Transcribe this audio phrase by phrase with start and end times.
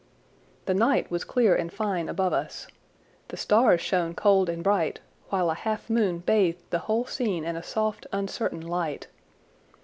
[0.65, 2.65] The night was clear and fine above us.
[3.27, 7.55] The stars shone cold and bright, while a half moon bathed the whole scene in
[7.55, 9.05] a soft, uncertain light.